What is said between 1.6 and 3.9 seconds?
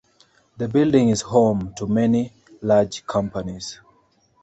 to many large companies.